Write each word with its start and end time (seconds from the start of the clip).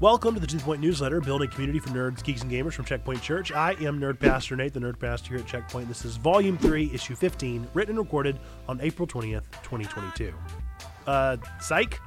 Welcome 0.00 0.34
to 0.34 0.40
the 0.40 0.46
Two 0.46 0.60
Point 0.60 0.80
Newsletter, 0.80 1.20
building 1.20 1.50
community 1.50 1.80
for 1.80 1.88
nerds, 1.88 2.22
geeks, 2.22 2.42
and 2.42 2.50
gamers 2.52 2.74
from 2.74 2.84
Checkpoint 2.84 3.20
Church. 3.20 3.50
I 3.50 3.72
am 3.84 3.98
Nerd 3.98 4.20
Pastor 4.20 4.54
Nate, 4.54 4.72
the 4.72 4.78
Nerd 4.78 5.00
Pastor 5.00 5.30
here 5.30 5.38
at 5.38 5.46
Checkpoint. 5.48 5.88
This 5.88 6.04
is 6.04 6.18
Volume 6.18 6.56
3, 6.56 6.92
Issue 6.94 7.16
15, 7.16 7.66
written 7.74 7.96
and 7.96 8.06
recorded 8.06 8.38
on 8.68 8.80
April 8.80 9.08
20th, 9.08 9.42
2022. 9.64 10.32
Uh, 11.04 11.36
psych? 11.60 11.98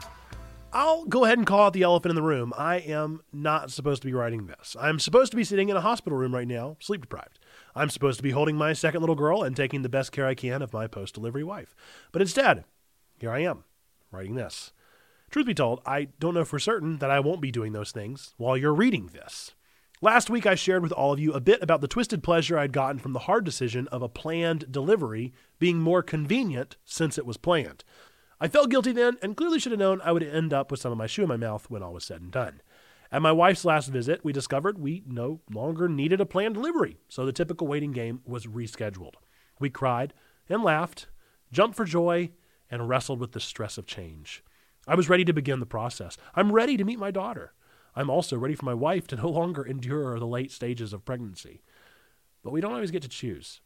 I'll 0.71 1.03
go 1.03 1.25
ahead 1.25 1.37
and 1.37 1.45
call 1.45 1.63
out 1.65 1.73
the 1.73 1.81
elephant 1.81 2.11
in 2.11 2.15
the 2.15 2.21
room. 2.21 2.53
I 2.57 2.77
am 2.77 3.23
not 3.33 3.71
supposed 3.71 4.01
to 4.03 4.07
be 4.07 4.13
writing 4.13 4.47
this. 4.47 4.77
I'm 4.79 4.97
supposed 4.97 5.31
to 5.31 5.35
be 5.35 5.43
sitting 5.43 5.67
in 5.67 5.75
a 5.75 5.81
hospital 5.81 6.17
room 6.17 6.33
right 6.33 6.47
now, 6.47 6.77
sleep 6.79 7.01
deprived. 7.01 7.39
I'm 7.75 7.89
supposed 7.89 8.15
to 8.19 8.23
be 8.23 8.31
holding 8.31 8.55
my 8.55 8.71
second 8.71 9.01
little 9.01 9.15
girl 9.15 9.43
and 9.43 9.53
taking 9.53 9.81
the 9.81 9.89
best 9.89 10.13
care 10.13 10.27
I 10.27 10.33
can 10.33 10.61
of 10.61 10.71
my 10.71 10.87
post 10.87 11.13
delivery 11.13 11.43
wife. 11.43 11.75
But 12.13 12.21
instead, 12.21 12.63
here 13.19 13.31
I 13.31 13.39
am, 13.39 13.65
writing 14.11 14.35
this. 14.35 14.71
Truth 15.31 15.45
be 15.45 15.53
told, 15.53 15.79
I 15.85 16.09
don't 16.19 16.33
know 16.33 16.43
for 16.43 16.59
certain 16.59 16.97
that 16.97 17.09
I 17.09 17.21
won't 17.21 17.39
be 17.39 17.51
doing 17.51 17.71
those 17.71 17.93
things 17.93 18.33
while 18.35 18.57
you're 18.57 18.73
reading 18.73 19.11
this. 19.13 19.55
Last 20.01 20.29
week, 20.29 20.45
I 20.45 20.55
shared 20.55 20.83
with 20.83 20.91
all 20.91 21.13
of 21.13 21.21
you 21.21 21.31
a 21.31 21.39
bit 21.39 21.63
about 21.63 21.79
the 21.79 21.87
twisted 21.87 22.21
pleasure 22.21 22.57
I'd 22.57 22.73
gotten 22.73 22.99
from 22.99 23.13
the 23.13 23.19
hard 23.19 23.45
decision 23.45 23.87
of 23.89 24.01
a 24.01 24.09
planned 24.09 24.69
delivery 24.69 25.31
being 25.57 25.79
more 25.79 26.03
convenient 26.03 26.75
since 26.83 27.17
it 27.17 27.25
was 27.25 27.37
planned. 27.37 27.85
I 28.41 28.49
felt 28.49 28.69
guilty 28.69 28.91
then 28.91 29.17
and 29.21 29.37
clearly 29.37 29.57
should 29.57 29.71
have 29.71 29.79
known 29.79 30.01
I 30.01 30.11
would 30.11 30.23
end 30.23 30.51
up 30.51 30.69
with 30.69 30.81
some 30.81 30.91
of 30.91 30.97
my 30.97 31.07
shoe 31.07 31.21
in 31.21 31.29
my 31.29 31.37
mouth 31.37 31.69
when 31.69 31.81
all 31.81 31.93
was 31.93 32.03
said 32.03 32.19
and 32.19 32.31
done. 32.31 32.61
At 33.09 33.21
my 33.21 33.31
wife's 33.31 33.63
last 33.63 33.87
visit, 33.87 34.25
we 34.25 34.33
discovered 34.33 34.79
we 34.79 35.03
no 35.05 35.39
longer 35.49 35.87
needed 35.87 36.19
a 36.19 36.25
planned 36.25 36.55
delivery, 36.55 36.97
so 37.07 37.25
the 37.25 37.31
typical 37.31 37.67
waiting 37.67 37.93
game 37.93 38.19
was 38.25 38.47
rescheduled. 38.47 39.15
We 39.61 39.69
cried 39.69 40.13
and 40.49 40.61
laughed, 40.61 41.07
jumped 41.53 41.77
for 41.77 41.85
joy, 41.85 42.31
and 42.69 42.89
wrestled 42.89 43.21
with 43.21 43.31
the 43.31 43.39
stress 43.39 43.77
of 43.77 43.85
change. 43.85 44.43
I 44.87 44.95
was 44.95 45.09
ready 45.09 45.25
to 45.25 45.33
begin 45.33 45.59
the 45.59 45.65
process. 45.65 46.17
I'm 46.35 46.51
ready 46.51 46.77
to 46.77 46.83
meet 46.83 46.99
my 46.99 47.11
daughter. 47.11 47.53
I'm 47.95 48.09
also 48.09 48.37
ready 48.37 48.55
for 48.55 48.65
my 48.65 48.73
wife 48.73 49.07
to 49.07 49.15
no 49.15 49.29
longer 49.29 49.63
endure 49.63 50.17
the 50.17 50.27
late 50.27 50.51
stages 50.51 50.93
of 50.93 51.05
pregnancy. 51.05 51.61
But 52.43 52.51
we 52.51 52.61
don't 52.61 52.73
always 52.73 52.91
get 52.91 53.03
to 53.03 53.09
choose. 53.09 53.61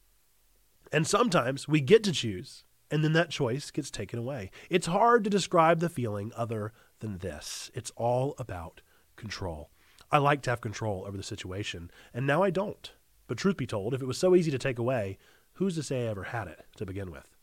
And 0.92 1.08
sometimes 1.08 1.68
we 1.68 1.82
get 1.82 2.04
to 2.04 2.12
choose, 2.12 2.64
and 2.92 3.04
then 3.04 3.14
that 3.14 3.30
choice 3.30 3.72
gets 3.72 3.90
taken 3.90 4.20
away. 4.20 4.52
It's 4.70 4.88
hard 4.88 5.24
to 5.24 5.30
describe 5.30 5.80
the 5.80 5.90
feeling 5.90 6.32
other 6.36 6.74
than 7.00 7.20
this 7.20 7.72
it's 7.74 7.92
all 7.96 8.36
about 8.38 8.82
control. 9.16 9.70
I 10.12 10.18
like 10.20 10.42
to 10.44 10.50
have 10.52 10.62
control 10.62 11.06
over 11.08 11.18
the 11.18 11.24
situation, 11.24 11.90
and 12.14 12.28
now 12.28 12.44
I 12.44 12.50
don't. 12.50 12.92
But 13.28 13.38
truth 13.38 13.58
be 13.58 13.66
told, 13.66 13.94
if 13.94 14.02
it 14.02 14.08
was 14.08 14.18
so 14.18 14.36
easy 14.36 14.52
to 14.52 14.60
take 14.60 14.78
away, 14.78 15.18
who's 15.54 15.76
to 15.76 15.84
say 15.84 16.06
I 16.06 16.12
ever 16.12 16.26
had 16.26 16.48
it 16.48 16.66
to 16.78 16.86
begin 16.86 17.12
with? 17.12 17.35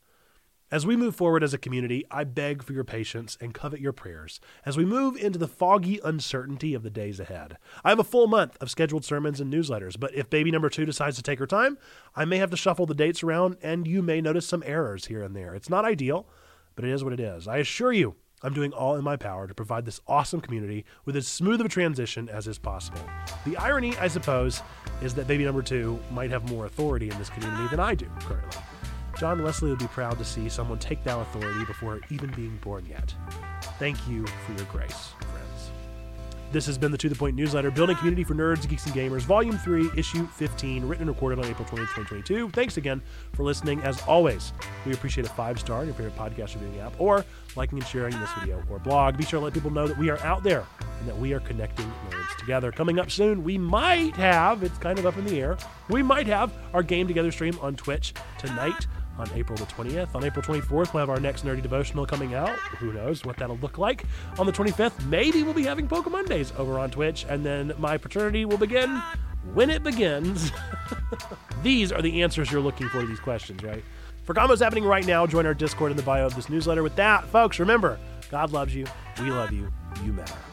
As 0.73 0.87
we 0.87 0.95
move 0.95 1.15
forward 1.15 1.43
as 1.43 1.53
a 1.53 1.59
community, 1.59 2.03
I 2.09 2.23
beg 2.23 2.63
for 2.63 2.73
your 2.73 2.83
patience 2.83 3.37
and 3.39 3.53
covet 3.53 3.79
your 3.79 3.93
prayers 3.93 4.39
as 4.65 4.75
we 4.75 4.85
move 4.85 5.15
into 5.15 5.37
the 5.37 5.47
foggy 5.47 5.99
uncertainty 6.03 6.73
of 6.73 6.81
the 6.81 6.89
days 6.89 7.19
ahead. 7.19 7.59
I 7.83 7.89
have 7.89 7.99
a 7.99 8.03
full 8.03 8.25
month 8.25 8.57
of 8.59 8.71
scheduled 8.71 9.05
sermons 9.05 9.39
and 9.39 9.53
newsletters, 9.53 9.99
but 9.99 10.15
if 10.15 10.31
baby 10.31 10.49
number 10.49 10.71
two 10.71 10.83
decides 10.83 11.15
to 11.17 11.21
take 11.21 11.37
her 11.37 11.45
time, 11.45 11.77
I 12.15 12.25
may 12.25 12.39
have 12.39 12.49
to 12.49 12.57
shuffle 12.57 12.87
the 12.87 12.95
dates 12.95 13.21
around 13.21 13.57
and 13.61 13.85
you 13.85 14.01
may 14.01 14.19
notice 14.19 14.47
some 14.47 14.63
errors 14.65 15.05
here 15.05 15.21
and 15.21 15.35
there. 15.35 15.53
It's 15.53 15.69
not 15.69 15.85
ideal, 15.85 16.25
but 16.75 16.85
it 16.85 16.91
is 16.91 17.03
what 17.03 17.13
it 17.13 17.19
is. 17.19 17.47
I 17.47 17.57
assure 17.57 17.93
you, 17.93 18.15
I'm 18.41 18.55
doing 18.55 18.73
all 18.73 18.95
in 18.95 19.03
my 19.03 19.15
power 19.15 19.45
to 19.45 19.53
provide 19.53 19.85
this 19.85 20.01
awesome 20.07 20.41
community 20.41 20.85
with 21.05 21.15
as 21.15 21.27
smooth 21.27 21.59
of 21.59 21.67
a 21.67 21.69
transition 21.69 22.29
as 22.29 22.47
is 22.47 22.57
possible. 22.57 23.07
The 23.45 23.57
irony, 23.57 23.95
I 23.97 24.07
suppose, 24.07 24.63
is 25.03 25.13
that 25.13 25.27
baby 25.27 25.45
number 25.45 25.61
two 25.61 25.99
might 26.09 26.31
have 26.31 26.49
more 26.49 26.65
authority 26.65 27.11
in 27.11 27.17
this 27.19 27.29
community 27.29 27.67
than 27.67 27.79
I 27.79 27.93
do 27.93 28.07
currently. 28.21 28.57
John 29.23 29.41
Wesley 29.41 29.69
would 29.69 29.79
be 29.79 29.87
proud 29.87 30.17
to 30.17 30.25
see 30.25 30.49
someone 30.49 30.79
take 30.79 31.01
that 31.05 31.17
authority 31.17 31.63
before 31.63 32.01
even 32.09 32.29
being 32.31 32.57
born 32.57 32.85
yet. 32.85 33.15
Thank 33.79 34.05
you 34.05 34.27
for 34.27 34.51
your 34.51 34.65
grace, 34.65 35.13
friends. 35.21 35.71
This 36.51 36.65
has 36.65 36.77
been 36.77 36.91
the 36.91 36.97
To 36.97 37.07
The 37.07 37.15
Point 37.15 37.37
newsletter, 37.37 37.71
Building 37.71 37.95
Community 37.95 38.25
for 38.25 38.33
Nerds, 38.33 38.67
Geeks, 38.67 38.85
and 38.85 38.93
Gamers, 38.93 39.21
Volume 39.21 39.57
3, 39.57 39.91
Issue 39.95 40.27
15, 40.27 40.85
written 40.85 41.07
and 41.07 41.15
recorded 41.15 41.39
on 41.39 41.45
April 41.45 41.65
20, 41.69 41.83
2022. 41.83 42.49
Thanks 42.49 42.75
again 42.75 43.01
for 43.31 43.43
listening. 43.43 43.79
As 43.83 44.01
always, 44.01 44.51
we 44.85 44.91
appreciate 44.91 45.25
a 45.25 45.29
five 45.29 45.57
star 45.57 45.83
in 45.83 45.87
your 45.87 45.95
favorite 45.95 46.17
podcast 46.17 46.55
reviewing 46.55 46.81
app 46.81 46.91
or 46.99 47.23
liking 47.55 47.77
and 47.77 47.87
sharing 47.87 48.19
this 48.19 48.29
video 48.41 48.61
or 48.69 48.77
blog. 48.77 49.15
Be 49.15 49.23
sure 49.23 49.39
to 49.39 49.45
let 49.45 49.53
people 49.53 49.71
know 49.71 49.87
that 49.87 49.97
we 49.97 50.09
are 50.09 50.19
out 50.19 50.43
there 50.43 50.65
and 50.99 51.07
that 51.07 51.17
we 51.17 51.33
are 51.33 51.39
connecting 51.39 51.91
nerds 52.09 52.37
together. 52.37 52.71
Coming 52.71 52.99
up 52.99 53.11
soon, 53.11 53.43
we 53.43 53.57
might 53.57 54.15
have, 54.15 54.63
it's 54.63 54.77
kind 54.77 54.99
of 54.99 55.05
up 55.05 55.17
in 55.17 55.25
the 55.25 55.39
air, 55.39 55.57
we 55.89 56.03
might 56.03 56.27
have 56.27 56.51
our 56.73 56.83
Game 56.83 57.07
Together 57.07 57.31
stream 57.31 57.57
on 57.61 57.75
Twitch 57.75 58.13
tonight 58.37 58.87
on 59.17 59.29
April 59.35 59.57
the 59.57 59.65
20th. 59.65 60.15
On 60.15 60.23
April 60.23 60.43
24th, 60.43 60.93
we'll 60.93 61.01
have 61.01 61.09
our 61.09 61.19
next 61.19 61.45
Nerdy 61.45 61.61
Devotional 61.61 62.05
coming 62.05 62.33
out. 62.33 62.57
Who 62.79 62.93
knows 62.93 63.23
what 63.23 63.37
that'll 63.37 63.57
look 63.57 63.77
like. 63.77 64.05
On 64.39 64.45
the 64.45 64.51
25th, 64.51 65.05
maybe 65.07 65.43
we'll 65.43 65.53
be 65.53 65.63
having 65.63 65.87
Pokemon 65.87 66.27
Days 66.27 66.51
over 66.57 66.79
on 66.79 66.89
Twitch, 66.89 67.25
and 67.29 67.45
then 67.45 67.73
my 67.77 67.97
paternity 67.97 68.45
will 68.45 68.57
begin 68.57 69.01
when 69.53 69.69
it 69.69 69.83
begins. 69.83 70.51
these 71.63 71.91
are 71.91 72.01
the 72.01 72.21
answers 72.23 72.51
you're 72.51 72.61
looking 72.61 72.87
for 72.89 73.01
to 73.01 73.07
these 73.07 73.19
questions, 73.19 73.63
right? 73.63 73.83
For 74.23 74.33
combos 74.33 74.61
happening 74.61 74.85
right 74.85 75.05
now, 75.05 75.27
join 75.27 75.45
our 75.45 75.53
Discord 75.53 75.91
in 75.91 75.97
the 75.97 76.03
bio 76.03 76.25
of 76.25 76.35
this 76.35 76.49
newsletter. 76.49 76.81
With 76.81 76.95
that, 76.95 77.25
folks, 77.25 77.59
remember 77.59 77.99
God 78.31 78.51
loves 78.51 78.73
you, 78.73 78.85
we 79.19 79.29
love 79.29 79.51
you, 79.51 79.71
you 80.03 80.13
matter. 80.13 80.52